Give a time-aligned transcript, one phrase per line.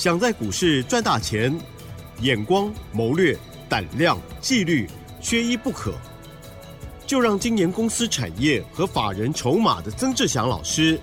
[0.00, 1.54] 想在股市赚大钱，
[2.22, 4.88] 眼光、谋略、胆量、纪律，
[5.20, 5.92] 缺一不可。
[7.06, 10.98] 就让金研公司产业和法人筹码的曾志祥老师，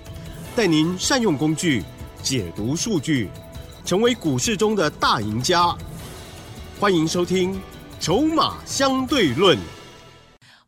[0.56, 1.84] 带您善用工具，
[2.24, 3.30] 解读数据，
[3.84, 5.72] 成为股市中的大赢家。
[6.80, 7.54] 欢迎收听
[8.00, 9.56] 《筹码相对论》。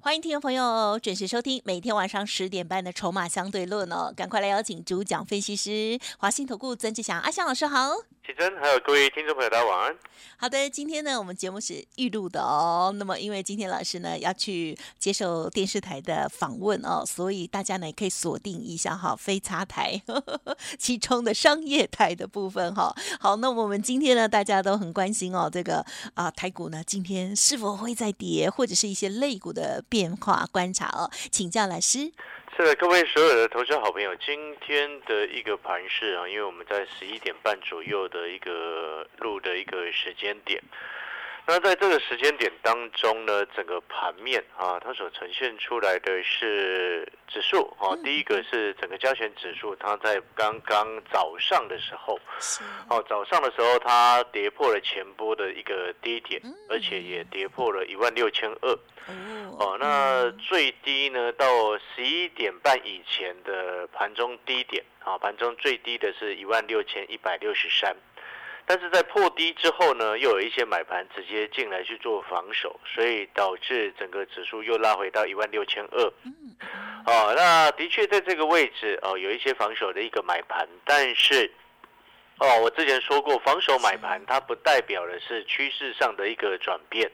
[0.02, 7.90] 欢迎听众朋友准时收听每天晚上十点半的《筹码相对论》哦，赶快来邀请主讲分析师华信投顾曾志祥阿香老师好。
[8.26, 9.96] 启真，还有各位听众朋友，大家晚安。
[10.36, 12.94] 好的，今天呢，我们节目是预录的哦。
[12.96, 20.00] 那么，因为今天老师呢要去接受电视台的访问哦，所以大家呢也可以锁定一下哈，非插台
[20.78, 22.94] 其中的商业台的部分哈。
[23.18, 32.12] 好，那我们今天呢，大家都很关心哦，这个啊台股呢今天是否会再跌，或者是一些类股的变化观察哦，请教老师。
[32.60, 40.62] 是的，各位所有的投资好朋友，今天的一个盘势啊，因为我们在十一点半左右的一个录的一个时间点。
[41.50, 47.90] 那在这个时间点当中呢，整个盘面啊，它所呈现出来的是指数啊。
[48.04, 52.16] 第一个是整个加权指数，它在刚刚早上的时候，
[52.88, 58.78] 哦，早上的时候它跌破了前波的一个低点，而且也跌破了一万六千二。
[59.58, 61.46] 哦，那最低呢，到
[61.78, 67.96] 十一点半以前的盘中低点啊，盘中最低的是一万六千一百六十三。
[68.70, 76.04] 但是在破低之后呢，又有一些买盘直接进来去做防守，所以导致整个指数又拉回到一万六千二。
[77.04, 81.50] 哦，那的确在这个位置哦，有一些防守的一个买盘，但是
[82.38, 87.10] 哦，我之前说过，防守买盘它不代表的是趋势上的一个转变，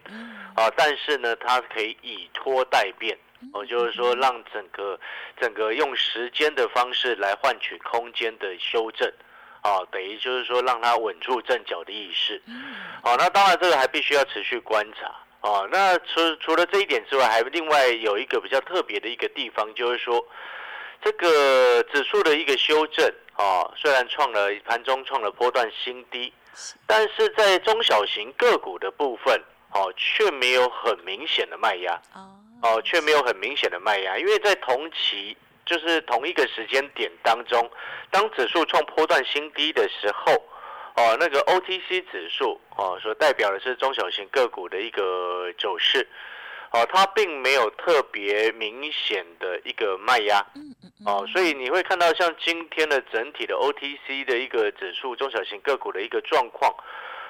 [0.55, 3.17] 啊，但是呢，它可以以拖代变，
[3.55, 5.01] 哦，就是说让整个
[5.41, 9.11] 整个用时间的方式来换取空间的修正。
[9.67, 12.41] 哦，等于就是说让它稳住阵脚的意思。
[13.03, 15.13] 哦，那当然这个还必须要持续观察。
[15.41, 20.25] 哦，那除除了这一点之外，还另外有一个比较特别的一个地方，就是说
[21.03, 23.13] 这个指数的一个修正。
[23.37, 26.33] 哦，虽然创了盘中创了波段新低，
[26.87, 29.43] 但是在中小型个股的部分，
[29.73, 32.01] 哦，却没有很明显的卖压。
[32.63, 35.37] 哦，却没有很明显的卖压，因为在同期。
[35.67, 37.69] 就是同一个时间点当中，
[38.11, 40.33] 当指数创波段新低的时候，
[40.95, 46.07] 哦，那个 OTC 指数哦，所代表的是中小型个股的一个走势，
[46.71, 50.41] 哦，它并没有特别明显的一个卖压，
[51.05, 56.73] 哦，所以你会看到像今天的整体的 OTC 的一个指数，中小型个股的一个状况，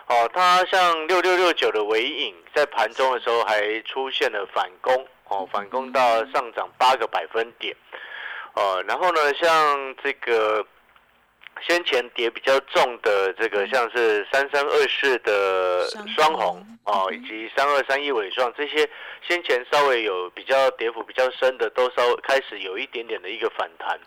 [0.08, 7.74] 哦，它像六六六九的尾影，在盘中的时候还出现了反攻，哦，反攻到上涨八个百分点。
[8.56, 10.66] 哦，然后呢，像这个
[11.66, 15.86] 先前跌比较重的这个，像是三三二四的
[16.16, 18.88] 双红哦，以及三二三一尾状这些，
[19.26, 23.98] 先前稍微有比较跌幅比较深的，都稍开始有一点点的一个反弹。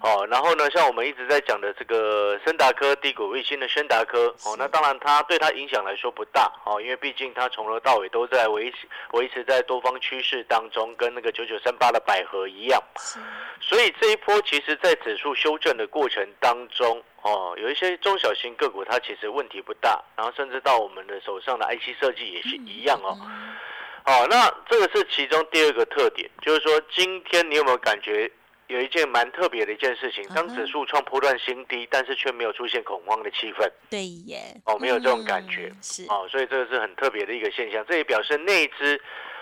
[0.00, 8.78] 哦，然后呢，像我们一直在讲的这个森达科低股卫星的森达科，哦，那当然它对它影响来说不大，哦，因为毕竟它从头到尾都在维持
[9.12, 12.82] 维持在多方趋势当中，跟那个九九三八的百合一样，
[13.60, 23.16] 所以这一波其实在指数修正的过程当中，哦，有一些中小型个股它其实问题不大，然后甚至到我们的手上的 IC 设计也是一样哦，
[24.04, 28.28] 好，那这个是其中第二个特点，就是说今天你有没有感觉？
[28.68, 33.68] 有一件蛮特别的一件事情，当指数创破断新低，但是却没有出现恐慌的气氛。
[33.90, 36.04] 对耶，哦，没有这种感觉，是。
[36.08, 37.84] 哦，所以这个是很特别的一个现象。
[37.88, 38.98] 这也表示那只，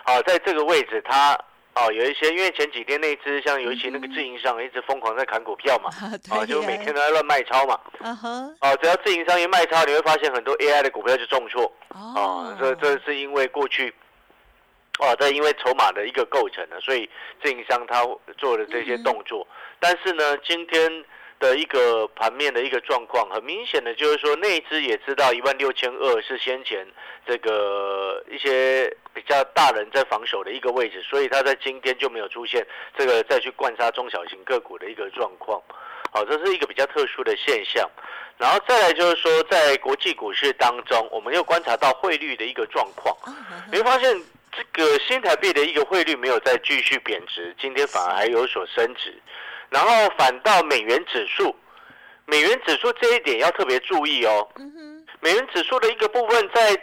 [0.07, 1.39] 哦，在这个位置，它
[1.75, 5.91] 哦有一些，因为前几天那只像尤其那个自营商一直疯狂在砍股票嘛，
[6.31, 8.19] 啊， 就每天都在乱卖超嘛，啊
[8.63, 13.95] 哦，只要自营商一卖超，你会发现很多 AI 的股票就重挫，哦，这这是因为过去。
[15.01, 17.09] 哦，这因为筹码的一个构成呢，所以
[17.43, 18.07] 自营商他
[18.37, 19.49] 做的这些动作。
[19.79, 21.05] 但是呢，今天
[21.39, 26.87] 的一个盘面的一个状况，很明显的就是说，那只也知道一万六千二是先前
[27.27, 35.59] 这个一些比较大人在防守的一个位置，所以他在今天就没有出现这个再去灌杀中小型个股的一个状况。
[36.13, 37.89] 好，这是一个比较特殊的现象。
[38.37, 43.17] 然后再来就是说，在国际股市当中，我们又观察到汇率的一个状况，
[43.73, 44.15] 你会发现。
[44.53, 49.21] 这个新台币的一个汇率没有再继续贬值，今天反而还有所升值，
[49.69, 49.89] 然后
[50.19, 51.55] 反倒美元指数，
[52.27, 54.49] 美元指数这一点要特别注意哦。
[55.21, 56.77] 美元指数的一个部分，在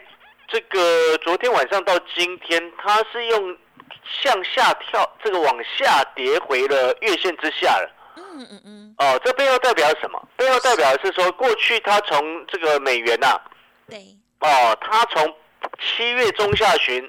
[0.48, 3.58] 这个昨天晚上到今天，它是用
[4.22, 7.94] 向下跳，这个往下跌回了月线之下了。
[8.16, 10.28] 嗯嗯嗯，哦，这背后代表什么？
[10.38, 13.40] 背后代表的是说，过去它从这个美元呐、
[13.90, 13.98] 对，
[14.40, 15.36] 哦，它从
[15.80, 17.08] 七月中下旬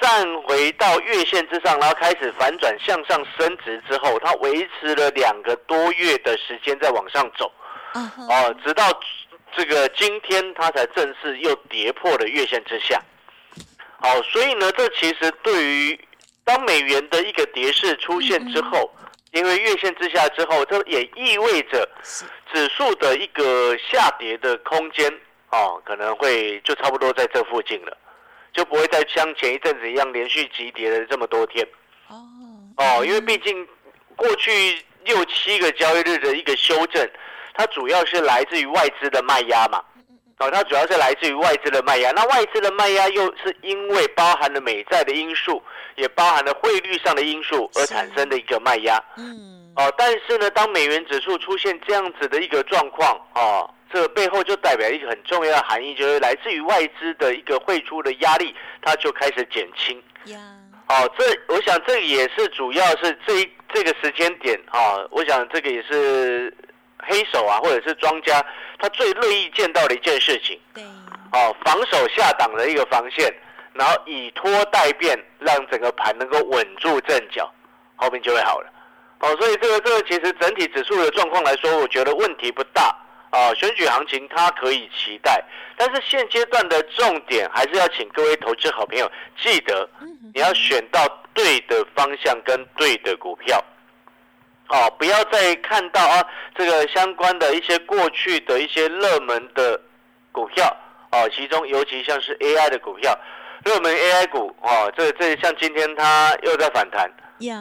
[0.00, 7.52] 站回到月线之上，然后开始反转向上升值之后，它维持了两个多月的时间在往上走，
[7.94, 8.84] 哦，直到
[9.56, 13.00] 这个今天它才正式又跌破了月线之下。
[13.98, 16.00] 好，所以呢，这其实对于
[16.44, 18.90] 当美元的一个跌势出现之后，
[19.32, 21.86] 因为月线之下之后，这也意味着，
[22.52, 25.12] 指数的一个下跌的空间
[25.50, 27.96] 哦，可能会就差不多在这附近了，
[28.52, 31.66] 就不会再像前一阵子一样连续急跌了这么多天。
[32.08, 32.16] 哦，
[32.76, 33.66] 哦，因为毕竟
[34.16, 37.08] 过去六七个交易日的一个修正，
[37.54, 39.82] 它主要是来自于外资的卖压嘛。
[40.38, 45.62] 哦，它主要是来自于外资的卖压，那外资的卖压又是因为包含了美债的因素，
[45.96, 48.98] 也包含了汇率上的因素而产生的一个卖压。
[49.18, 60.00] 嗯，哦，但是呢，当美元指数出现这样子的一个状况，哦，这个背后就代表一个很重要的含义，就是来自于外资的一个汇出的压力，它就开始减轻。
[60.26, 60.38] 呀，
[60.88, 66.54] 哦，这我想这也是主要是这一这个时间点啊、哦，我想这个也是
[66.98, 68.44] 黑手啊或者是庄家
[68.78, 70.58] 他最乐意见到的一件事情。
[70.72, 70.84] 对，
[71.32, 73.32] 哦，防守下档的一个防线，
[73.72, 77.52] 然后以拖代变，让整个盘能够稳住阵脚，
[77.96, 78.70] 后面就会好了。
[79.20, 82.94] 哦，所以这个这个其实整体指数的状况来说，我觉得问题不大。
[83.30, 85.42] 啊，选举行情它可以期待，
[85.76, 89.10] 但是现阶段的重点还是要请各位投资好朋友
[89.40, 89.88] 记得，
[90.34, 93.62] 你要选到对的方向跟对的股票。
[94.68, 96.24] 哦，不要再看到啊
[96.56, 99.80] 这个相关的一些过去的一些热门的
[100.30, 100.64] 股票
[101.10, 103.12] 哦，其中尤其像是 AI 的股票，
[103.64, 107.10] 热门 AI 股哦，这这像今天它又在反弹
[107.40, 107.56] 呀，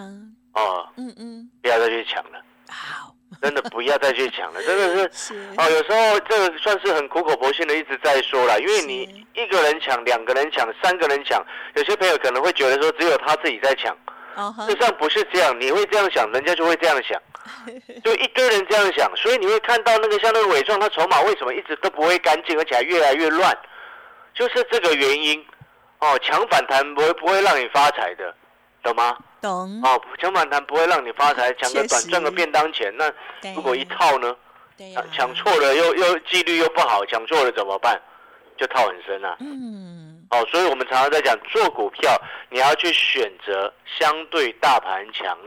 [0.53, 2.39] 哦，嗯嗯，不要再去抢了，
[2.69, 3.08] 好，
[3.41, 5.09] 真的不要再去抢了，真的是。
[5.13, 11.43] 是，哦，有时候这个算是很苦口婆心的一直在说了，因为你一个人抢、两个人抢、三个人抢，
[11.75, 13.95] 有些朋友可能会觉得说只有他自己在抢，
[14.35, 17.21] 哦哈事，实上不是这样，你会这样想，人家就会这样想，
[18.03, 23.55] 就一堆人这样想，所以你会看到那个像那个伪装，他筹码为什么一直都不会干净，而且还越来越乱，
[24.33, 25.45] 就是这个原因。
[26.01, 28.33] 哦，抢反弹不会不会让你发财的，
[28.81, 29.17] 懂吗？
[29.41, 33.11] 懂，哦，抢反弹不会让你发财，抢个短赚个便当钱，那
[33.55, 34.35] 如果一套呢？
[34.93, 37.99] 抢，抢错了又又纪律又不好，抢错了怎么办？
[38.57, 39.35] 就套很深啊。
[39.39, 42.15] 嗯，哦，所以我们常常在讲做股票，
[42.49, 45.37] 你要去选择相对大盘强。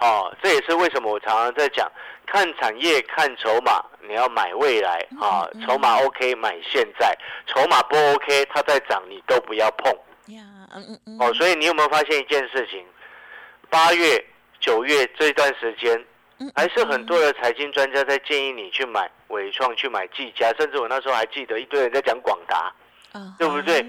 [0.00, 1.88] 哦，这也是为什么我常常在讲，
[2.26, 7.16] 看产业看筹码，你要买未来啊、嗯筹码 OK 买现在，
[7.46, 9.92] 筹码不 OK 它在涨你都不要碰。
[10.34, 10.42] 呀，
[10.74, 12.84] 嗯嗯嗯，哦，所以你有没有发现一件事情？
[13.72, 14.22] 八月、
[14.60, 15.98] 九月这段时间，
[16.38, 22.70] 嗯还是很多的财经专家在建议你去买伟创、去买技嘉，甚至我那时候还记得一堆人在讲广达。
[23.12, 23.84] 啊对不对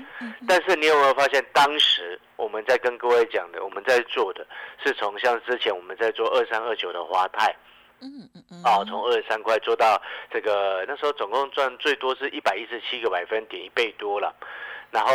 [0.48, 4.46] 但是你有没有发现，当时我们在跟各位讲的，我们在做的
[4.82, 7.54] 是从像之前我们在做二三二九的华泰
[8.00, 10.02] 嗯嗯嗯，哦，从二十三块做到
[10.32, 14.34] 这个那时候总共赚最多是一百一十七个百分点，一倍多了。
[14.92, 15.12] 然后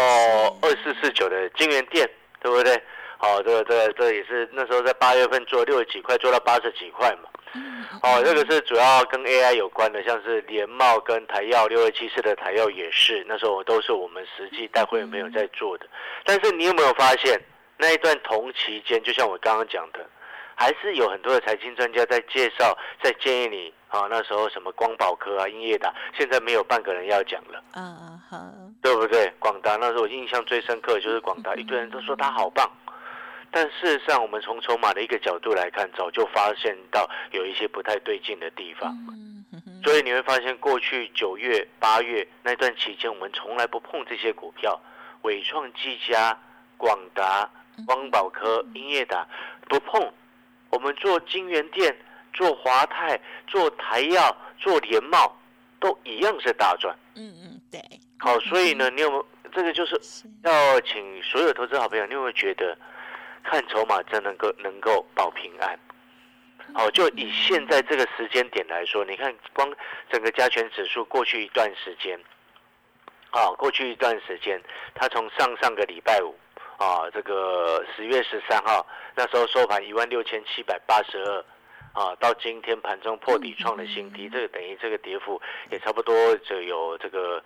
[0.62, 2.09] 二四四九的金源店，
[2.41, 2.82] 对不对？
[3.20, 7.29] 好、这个这个这个也是那时候在八月份做六十几块，做到八十几块嘛。
[7.55, 15.87] 嗯哦，这个是主要跟 AI 有关的，像是联茂跟台药六二七四的台药也是，那时候都是我们实际带会员朋友在做的。
[16.25, 17.41] 但是你有没有发现，
[17.77, 20.06] 那一段同期间，就像我刚刚讲的，
[20.55, 28.39] 还是有很多的财经专家在介绍，在建议你啊，那时候什么光宝科啊、英业达，现在没有半个人要讲了，嗯嗯，好，
[28.82, 29.32] 对不对？
[29.39, 32.70] 广达那时候我印象最深刻的就是广达，一堆人都说它好棒。
[33.50, 38.96] 但事实上，我们从筹码的一个角度来看，早就发现到有一些不太对劲的地方。
[39.84, 44.78] 所以你会发现，过去九月、八月那段期间，我们从来不碰这些股票，
[45.22, 46.36] 伟创、技嘉、
[46.76, 47.48] 广达、
[47.86, 49.26] 光宝科、英业达
[49.69, 50.12] 不碰。
[50.70, 51.96] 我们做金源店、
[52.34, 55.34] 做华泰、做台药、做联茂，
[55.81, 56.94] 都一样是大赚。
[57.14, 57.81] 嗯嗯对，
[58.19, 62.76] 好，所以呢， 你有没有这个就是是要请所有投资好朋友，你有没有觉得
[63.48, 65.78] 看筹码真能够能够保平安？
[66.74, 69.72] 好，就以现在这个时间点来说，你看光
[70.12, 72.20] 整个加权指数过去一段时间，
[73.31, 74.62] 啊，过去一段时间，
[74.94, 76.36] 它从上上个礼拜五
[76.76, 81.44] 啊，这个十月十三号那时候收盘一万六千七百八十二。
[81.94, 85.40] 啊，到今天盘中破底创了新低，这个等于这个跌幅
[85.72, 87.43] 也差不多就有这个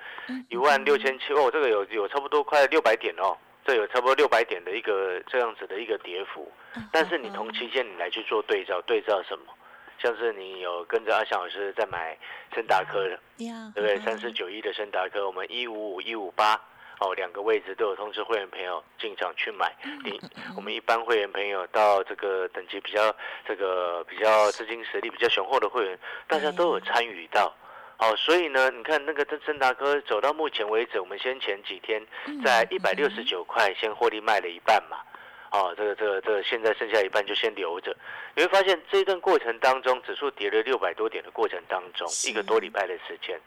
[0.50, 6.50] 一万六千七哦，这个有有差不多快六百点哦，这有差不多六百点的一个这样子的一个跌幅。
[6.90, 9.44] 但是你同期间你来去做对照，对照什么？
[9.98, 12.18] 像是你有跟着阿翔老师在买
[12.52, 13.10] 森达科的，
[13.44, 13.96] 呀，对不对？
[13.98, 16.60] 嗯三四九一的森达科，我们一五五一五八
[16.98, 19.72] 哦，两个位置都有通知会员朋友进场去买。
[20.02, 20.20] 你
[20.56, 23.14] 我们一般会员朋友到这个等级比较
[23.46, 27.54] 这个比较资金实力比较雄厚的会员，大家都有参与到。
[28.02, 32.04] 哦，所以呢，你看那个森达科走到目前为止，我们先前几天
[32.44, 34.96] 在一百六十九块先获利卖了一半嘛。
[35.52, 37.96] 哦，这个这个这个，现在剩下一半就先留着。
[38.34, 43.40] 你会发现这一段过程当中，指数跌了六百多点的过程当中，一个多礼拜的时间，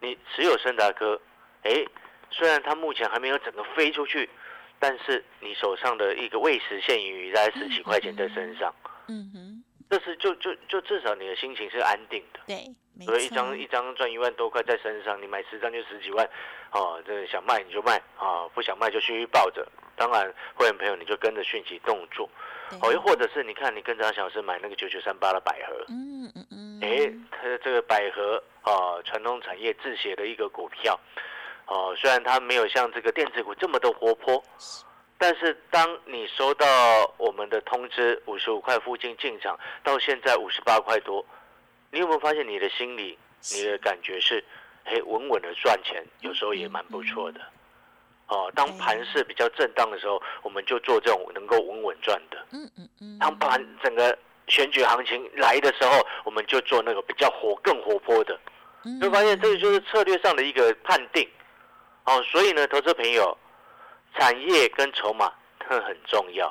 [0.00, 1.20] 你持有森达科，
[1.64, 1.84] 哎，
[2.30, 4.30] 虽然它目前还没有整个飞出去，
[4.78, 8.74] 但是你手上的一个未实现盈余在十几块钱在身上，
[9.08, 9.53] 嗯哼，
[9.94, 12.40] 这是就就就至少你的心情是安定的。
[12.48, 16.28] 对，没所以一张一张赚一万多块在身上，你买十张就十几万，
[16.72, 19.64] 哦，这个想卖你就卖啊，不想卖就继续抱着。
[19.94, 22.28] 当然，会员朋友你就跟着讯息动作，
[22.82, 30.98] 哦，又或者是你看你跟着阿小老师买那个九九三八的百合，嗯嗯嗯，哎，它的这个百合啊，传统产业制鞋的一个股票，
[31.66, 34.42] 哦，虽然它没有像这个电子股这么的活泼，
[35.18, 36.66] 但是当你收到
[37.16, 41.24] 我们的通知，五十五块附近进场，到现在五十八块多，
[41.90, 43.18] 你有没有发现你的心里，
[43.54, 44.44] 你的感觉是，
[44.84, 47.40] 嘿，稳稳的赚钱，有时候也蛮不错的。
[48.26, 52.38] 哦，当盘势比较震荡的时候，我们就做这种能够稳稳赚的。
[52.52, 54.16] 嗯嗯嗯，当盘整个
[54.48, 58.38] 选举行情来的时候，我们就做那个比较活、更活泼的。
[58.84, 61.26] 嗯就发现这个就是策略上的一个判定。
[62.04, 63.36] 哦，所以呢，投资朋友，
[64.16, 66.48] 产业跟筹码它很重要。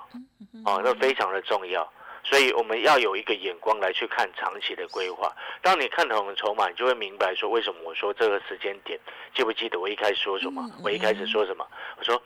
[0.65, 1.91] 哦，那非常的重要。
[2.25, 5.36] 所以我们要有一个眼光来去看长期的规划。
[5.62, 8.98] 当你看懂了筹码，你就会明白说为什么我说这个时间点，
[9.36, 10.65] 记不记得我一开始说什么？
[10.82, 11.67] 我一开始说什么？
[11.98, 12.22] 我说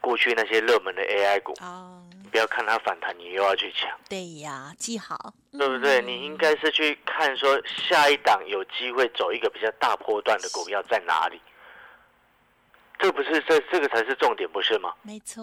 [0.00, 1.52] 过去那些热门的 AI 股，
[2.30, 3.90] 不要看它反弹，你又要去抢。
[4.08, 6.00] 对呀，记好，对不对？
[6.00, 11.38] 嗯你应该是去看说下一档有机会走一个比较大波段的股票在哪里，
[13.00, 15.42] 这不是这这个才是重点，不是吗没错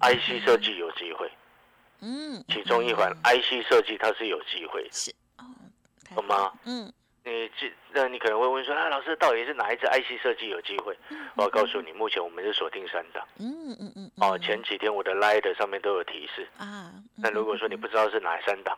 [0.00, 1.30] ？IC 设计有机会，
[2.00, 4.88] 嗯，其中一环嗯 IC 设计它是有机会的。
[4.92, 5.44] 是哦，
[6.08, 6.52] 太懂吗？
[6.64, 6.90] 嗯，
[7.24, 10.96] 你这，那你可能会问说，啊，老师到底是哪一只 IC 设计有机会？
[11.36, 13.26] 我要告诉你，目前我们是锁定三档。
[13.38, 16.48] 嗯嗯嗯，哦，嗯前几天我的 Light 上面都有提示。
[16.58, 18.76] 啊，那如果说你不知道是哪三档，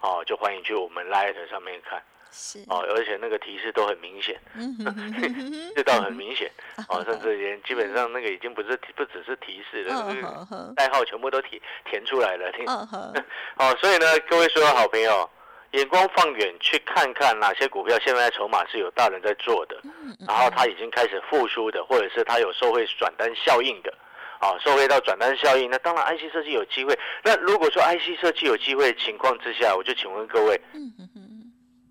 [0.00, 2.02] 哦，就欢迎去我们 Light 上面看。
[2.36, 4.36] 是，哦，而且那个提示都很明显。
[5.76, 6.50] 这倒很明显，
[6.88, 12.50] 哦，甚至连基本上那个已经不是不只是提示了，代号全部都填填出来了。
[13.56, 15.30] 哦，所以呢，各位所有好朋友，
[15.70, 23.94] 眼光放远去看看哪些股票现在筹码是有大人在做的，嗯然后它已经开始复苏的，或者是它有受惠转单效应的。
[24.40, 26.98] 啊，受惠到转单效应，那当然 IC 设计有机会。
[27.22, 30.60] 那如果说 IC 设计有机会的情况之下，我就请问各位，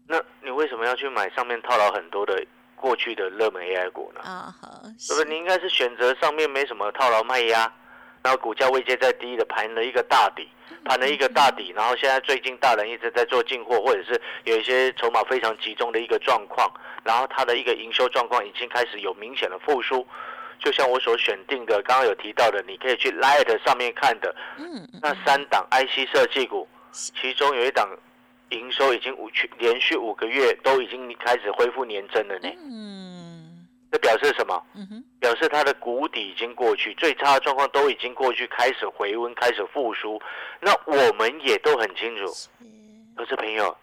[0.07, 2.45] 那你为什么要去买上面套牢很多的
[2.75, 4.21] 过去的热门 AI 股呢？
[4.21, 4.67] 啊好，
[4.99, 5.25] 是不是？
[5.25, 7.71] 你应该是选择上面没什么套牢卖压，
[8.21, 10.49] 然后股价位阶在低的盘了一个大底，
[10.83, 16.69] 盘了一个大底，然后现在最近大人一直在做进货，或者是有一些筹码非常集中的一个状况，
[17.03, 20.05] 然后它的一个营收状况已经开始有明显的复苏。
[20.59, 27.89] 就像我所选定的，刚刚有提到的，你可以去 Light 上面看的嗯，那三档 IC 设计股，其中有一档
[28.53, 32.49] 营收已经五去连续五个月都已经开始恢复年增了呢。
[32.57, 34.59] 嗯这表示什么？
[35.19, 40.19] 表示它的谷底已经过去，最差的状况都已经过去，开始回温，开始复苏。
[40.59, 42.47] 那我们也都很清楚，是
[43.15, 43.77] 投资朋友，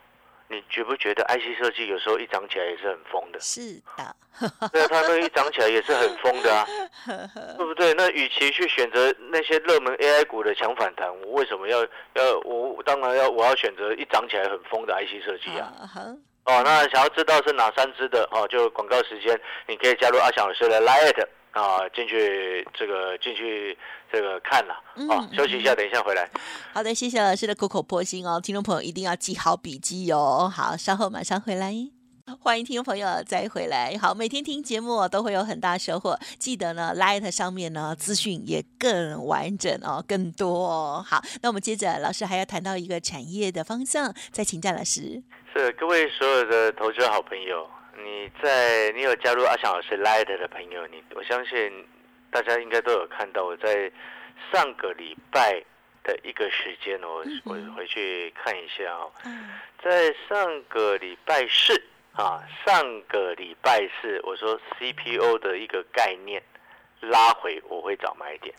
[0.51, 3.39] 你觉不觉得 IC 设计有时候一涨起来也是很疯的？
[3.39, 3.61] 是
[3.97, 6.67] 的，对啊，它那一涨起来也是很疯的啊，
[7.57, 7.95] 对不对？
[7.95, 11.81] 那与其去选择那些热门 AI 股的强反弹，我为什么要
[12.15, 15.73] 要我当然要我要选择一涨起来很疯的 IC 设计啊？
[16.47, 23.77] 哦，那想要知道是哪三只的哦，就广告时间，你可以加入阿翔老师的 Light 啊，进去这个进去
[24.13, 24.75] 这个看了
[25.09, 26.29] 哦嗯，休息一下，等一下回来。
[26.73, 30.53] 好的，谢谢老师的苦口婆心哦，听众朋友一定要记好笔记哦。
[30.55, 31.75] 好，稍后马上回来。
[32.41, 33.99] 欢迎听众朋友再回来。
[34.01, 36.17] 好，每天听节目都会有很大收获。
[36.39, 41.05] 记得呢，Light 上面呢资讯也更完整哦，更多哦。
[41.05, 45.21] 好，那我们接着老师还要谈到一个产业的方向，再请教老师。
[45.53, 47.69] 是各位所有的投资好朋友，
[48.05, 51.87] 你在你有加入阿翔老师 Light 的朋友，你我相信
[52.31, 53.91] 大家应该都有看到，我在
[54.53, 55.63] 上个礼拜
[56.03, 59.51] 的一个时间哦，我我回去看一下哦，嗯。
[59.83, 66.43] 在上个礼拜四啊，上个礼拜四我说 CPO 的一个概念
[67.01, 68.55] 拉回，我会找买点。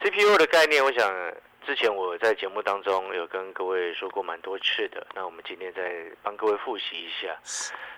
[0.00, 1.12] ，CPU 的概念，我想
[1.68, 7.38] 之前我在节目当中有跟各位说过蛮多次的，那我们今天再帮各位复习一下。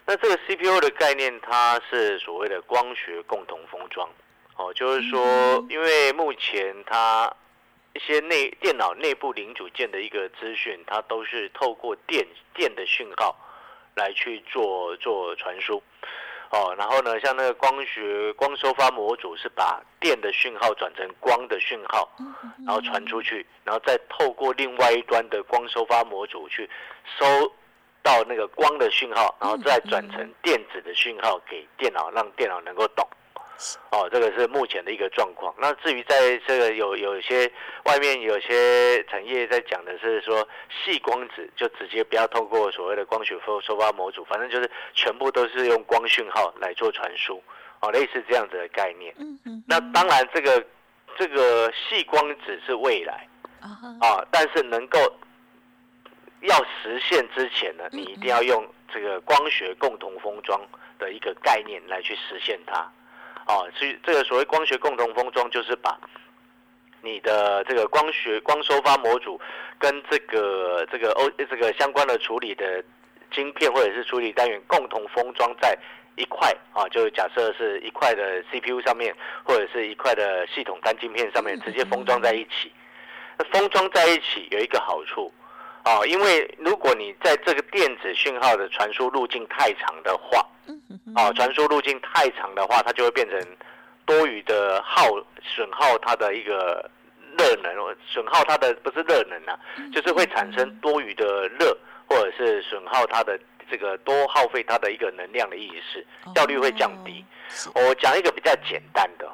[0.05, 4.11] 那这个 CPU 的概念，它是所谓的光学共同封装，
[4.57, 7.33] 哦，就是说，因为目前它
[7.95, 13.37] 一些内电脑内部零组件的一个资讯，它都是透过电电的讯号
[13.95, 15.81] 来去做做传输。
[16.51, 22.11] 哦，然后呢，像那个光学光收发模组是把电的讯号转成光的讯号，
[22.67, 26.69] 然后传出去，然后再透过另外一端的光收发模组去
[27.19, 27.25] 收
[28.03, 33.07] 到那个光的讯号，然后再转成电子的讯号给电脑，让电脑能够懂。
[33.91, 35.55] 哦，这个是目前的一个状况。
[35.59, 37.51] 那至于在这个有有些
[37.85, 47.43] 外面有些产业在讲的是说细光子，就直接不要透过所谓的光学收收发模组，反正就是全部都是用光讯号来做传输，
[47.81, 49.15] 哦，类似这样子的概念。
[49.19, 49.63] 嗯嗯。
[49.67, 50.67] 那当然，这个
[51.17, 53.29] 这个细光子是未来
[54.01, 54.99] 啊，但是能够
[56.41, 60.59] 要实现之前呢，你一定要用这个光学共同封装
[60.99, 62.91] 的一个概念来去实现它。
[63.51, 65.99] 哦，所以这个所谓光学共同封装，就是把
[67.03, 69.41] 你的这个光学光收发模组
[69.77, 72.81] 跟这个这个欧这个相关的处理的
[73.33, 75.77] 晶片或者是处理单元共同封装在
[76.15, 82.71] 一块啊，就假设是一块的 CPU 上面，或者是一块的系统单晶片上面直接封装在一起。
[83.37, 85.33] 那封装在一起有一个好处
[85.83, 90.47] 啊，因为如果你在这个电子讯号的传输路径太长的话。
[91.15, 93.41] 啊，传输路径太长的话，它就会变成
[94.05, 95.07] 多余的耗
[95.43, 96.91] 损耗它的一个
[97.39, 97.75] 热能，
[98.07, 99.59] 损耗它的不是热能啊，
[99.93, 101.77] 就是会产生多余的热，
[102.09, 103.39] 或者是损耗它的
[103.71, 107.25] 这个多耗费它的一个能量的意思，效率会降低。
[107.75, 109.29] 我讲一个比较简单的，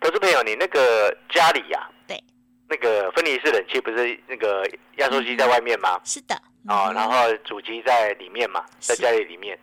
[0.00, 2.22] 投资朋友，你那个家里呀，对，
[2.68, 6.00] 那个分离式冷气不是那个压缩机在外面吗？
[6.04, 6.34] 是的。
[6.68, 9.58] 哦，然后主机在里面嘛，在家里里面。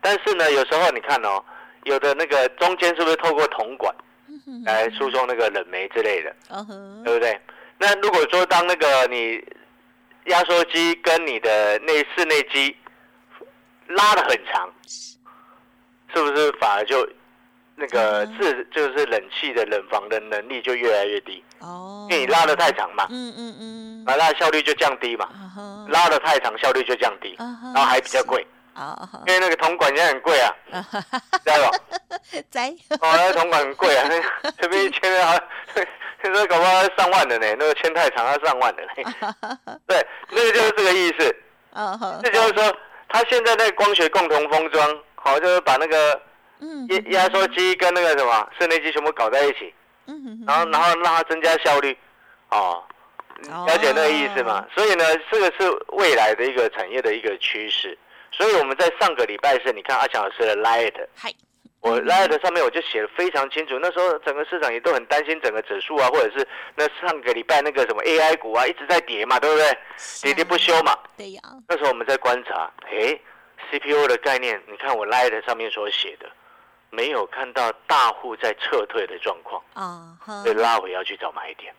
[0.00, 1.42] 但是呢，有时候你看哦，
[1.84, 3.94] 有的那个中间是不是透过铜管
[4.64, 6.34] 来输送那个冷媒之类的，
[7.04, 7.40] 对不对？
[7.78, 9.42] 那如果说当那个你
[10.26, 12.76] 压缩机跟你的内室内机
[13.86, 14.70] 拉的很长，
[16.14, 17.08] 是不是反而就
[17.74, 21.42] 那个自就是冷气的冷房的能力就越来越低？
[21.60, 25.28] 哦，因为你拉的太长嘛，嗯嗯嗯，啊，那效率就降低嘛，
[25.88, 28.46] 拉的太长效率就降低，然后还比较贵。
[28.80, 30.54] 哦，因为那个铜管也很贵啊，
[31.44, 32.36] 知道不？
[32.50, 32.68] 在
[33.00, 34.08] 哦，那个铜管很贵啊，
[34.42, 35.38] 那这边一签啊，
[36.22, 39.36] 现在搞不好上万的呢，那个签太长要上万的呢。
[39.86, 41.36] 对，那个就是这个意思。
[41.72, 42.74] 哦好，这就是说，
[43.08, 46.20] 他现在那个光学共同封装，好，就是把那个
[46.88, 49.74] 压压缩机跟那个什么室内机全部搞在一起，
[50.06, 51.96] 嗯然后然后让它增加效率，
[52.50, 52.82] 哦，
[53.66, 54.66] 了解那个意思吗？
[54.74, 57.96] 所以呢，这个是未来的一个产业的一个趋势。
[58.32, 60.94] 所以我们在上个礼拜是，你看阿强老师的 Light，
[61.80, 63.78] 我 Light 上面我就写的非常清楚。
[63.78, 69.78] 那时候整个市场也都很担心整个指数啊，或者是那上个礼拜那个什么 AI 股啊一直在跌嘛，对不对？
[70.22, 70.96] 跌跌不休嘛。
[71.16, 71.40] 对呀。
[71.68, 73.18] 那时候我们在观察，哎
[73.70, 76.30] ，CPU 的概念，你看我 Light 上面所写的，
[76.90, 81.74] 没有看到大户在撤退的状况啊，所以拉回要去找买点。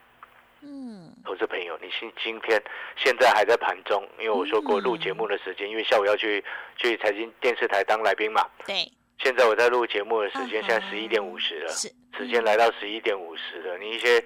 [0.64, 2.62] 嗯，投资朋友，你今今天
[2.96, 6.44] 现在还在盘中，因为我说过录节目的时间，因为下午要去
[6.78, 8.46] 去财经电视台当来宾嘛。
[8.66, 8.92] 对。
[9.18, 13.78] 现在我在录节目的时间，现在十一点五十了，是时间来到十一点五十了。
[13.78, 14.20] 你一些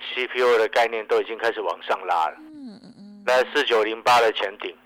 [0.00, 2.34] CPU 的概念都已经开始往上拉了。
[2.38, 3.22] 嗯嗯嗯。
[3.24, 4.76] 那四九零八的前顶，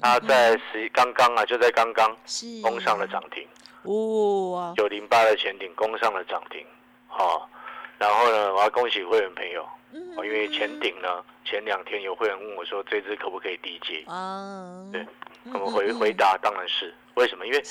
[0.00, 2.16] 它在十刚刚啊，就在刚刚
[2.62, 3.44] 攻上了涨停。
[3.84, 4.72] 哇。
[4.76, 6.64] 九零八的前顶攻上了涨停，
[7.08, 7.50] 好，
[7.98, 9.68] 然后呢，我要恭喜会员朋友。
[10.16, 14.04] 哦，因为前顶呢，前两天有会员问我说，这支可不可以低接？
[14.06, 15.04] 啊，对，
[15.46, 17.46] 我们回回答当然是，为什么？
[17.46, 17.62] 因为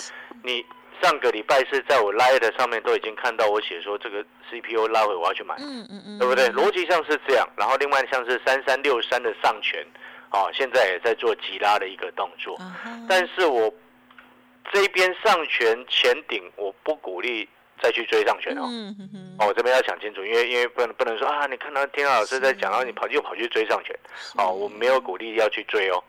[0.41, 0.65] 你
[0.99, 6.49] 上个礼拜是在我 Light 上面都已经看到我写说这个 CPU 拉回我要去买，嗯嗯嗯，对不对？
[6.49, 7.47] 逻辑上是这样。
[7.55, 9.85] 然后另外像是三三六三的上权，
[10.31, 12.57] 哦，现在也在做急拉的一个动作，
[13.07, 13.71] 但是我
[14.73, 17.47] 这边上权前顶我不鼓励。
[17.81, 18.63] 再去追上权哦，
[19.39, 23.95] 哦，我这边要讲清楚，因为因为不能不能说啊，你看到天老师在讲，然后你跑又跑去追上权，
[24.37, 26.03] 哦，我没有鼓励要去追哦，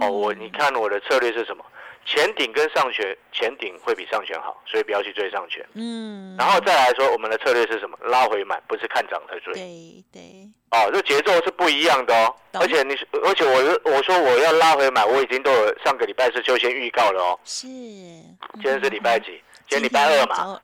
[0.00, 1.64] 哦，我你看我的策略是什么？
[2.08, 5.66] 前顶跟上权，前顶会比上权好，所以不要去追上权。
[5.74, 7.98] 嗯，然后再来说我们的策略是什么？
[8.00, 9.52] 拉回买，不是看涨才追。
[9.54, 10.22] 对对。
[10.70, 17.40] 哦，这节奏是不一样的哦，而且你而且我我说我要拉回买，我已经都有上个礼拜是就先预告了哦。
[17.42, 17.66] 是。
[17.66, 19.42] 今天是礼拜几？
[19.68, 20.60] 今天礼拜二嘛。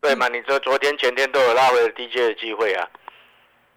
[0.00, 0.28] 对嘛？
[0.28, 2.88] 你说昨天前天都有拉回低阶的机会啊，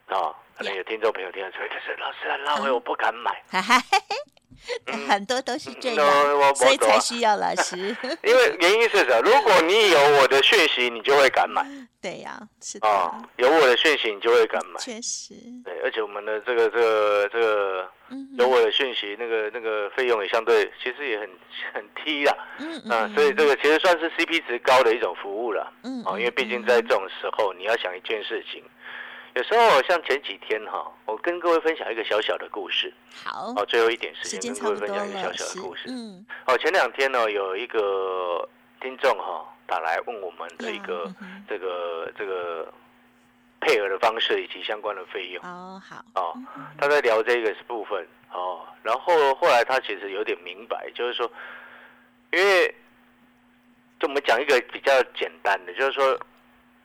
[0.09, 3.43] 哦，可能有听众朋友听到说，但是老师啊，拉回我不敢买，
[5.07, 7.77] 很多都是这样所以才需要老师。
[8.23, 9.21] 因为原因是什么？
[9.21, 11.65] 如果你有我的讯息，你就会敢买
[12.01, 14.79] 对呀，是啊的，，有我的讯息，你就会敢买。
[14.79, 15.33] 确实，
[15.65, 21.29] 对，而且我们的这个这个这个嗯有我的讯息，那个那个费用也相对其实也很
[21.73, 25.69] 很低啦，嗯啊，所以这个其实算是 CP 值高的一种服务了。
[25.83, 28.63] 嗯哦，因为毕竟在这种时候，你要想一件事情，
[29.39, 32.93] 有时候像前几天哈，我跟各位分享一个小小的故事。
[33.23, 35.83] 好，哦，最后一点时时间跟各位分享一个小小的故事。
[35.87, 38.45] 嗯，哦，前两天呢，有一个
[38.81, 42.67] 听众哈打来问我们的一个嗯这个这个
[43.61, 45.41] 配合的方式以及相关的费用。
[45.45, 46.37] 哦，好，哦，
[46.77, 51.31] 他在聊这个部分哦，然后后来他其实有点明白，就是说，
[52.33, 52.67] 因为
[54.01, 56.19] 就我们讲一个比较简单的，就是说，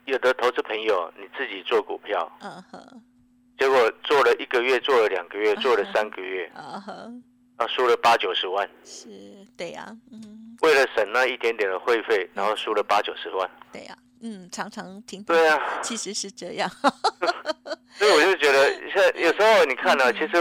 [0.05, 3.01] 有的投资朋友你自己做股票，嗯哼，
[3.57, 7.23] 结果做了一个月，做了两个月，做了三个月，啊 哼，
[7.57, 9.09] 啊，输了八九十万，是，
[9.57, 13.49] 对呀，嗯，为了省那一点点的会费，然后输了八九十万。
[13.71, 16.69] 对呀，嗯，常常听，对啊，其实是这样，
[17.97, 20.31] 所以我就觉得， 像有时候你看呢、其实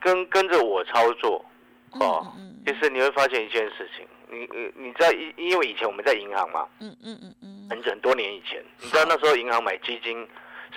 [0.00, 1.44] 跟跟着我操作，
[1.92, 10.26] 哦嗯其实你会发现一件事情，你你你在因因为以前我们在银行嘛，嗯嗯嗯嗯，很很多年以前，你知道那时候银行买基金，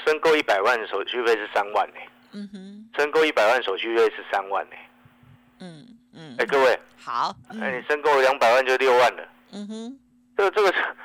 [0.05, 1.95] 申购一百万手续费是三万呢、
[2.33, 4.75] 嗯哼，申购一百万手续费是三万呢、
[5.59, 9.99] 嗯嗯，哎、各位，好，哎、嗯你申购两百万就六万了，嗯哼，
[10.37, 10.95] 这个这个是，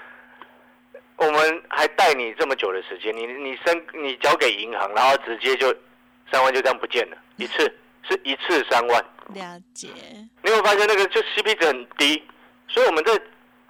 [1.17, 5.75] 我们还带你这么久的时间，你你申你交给银行，然后直接就
[6.31, 7.63] 三万就这样不见了，一次
[8.09, 9.05] 是一次三万。
[9.35, 9.89] 了解，
[10.43, 12.23] 你有发现那个就 CP 值很低，
[12.69, 13.13] 所以我们在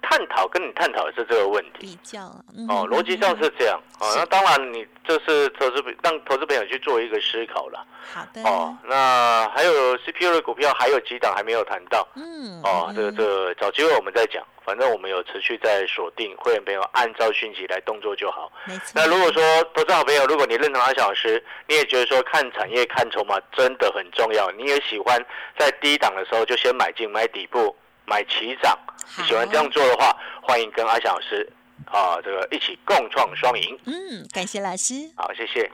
[0.03, 1.79] 探讨跟你探讨的是这个问题。
[1.79, 2.19] 比较，
[2.55, 3.81] 嗯哦，哼逻辑上是这样。
[3.99, 7.83] 哦，那当然你就是投资让投资朋友去做一个思考了。
[8.13, 12.07] 好的，哦，那还有 CPU 的股票还有几档还没有谈到。
[12.15, 14.45] 嗯，哦，这个这个找机会我们再讲。
[14.65, 18.49] 反正我们有持续在锁定会员朋友，按照讯息来动作就好。
[18.95, 25.21] 那如果说投资好朋友，如果你认同阿小老师，你也觉得说看产业、看筹码真的很重要，你也喜欢
[25.57, 28.77] 在低档的时候就先买进、买底部、买齐涨，
[29.17, 31.51] 你喜欢这样做的话，欢迎跟阿翔老师
[31.85, 33.79] 啊这个一起共创双赢。
[33.85, 34.93] 嗯，感谢老师。
[35.15, 35.71] 好，谢谢。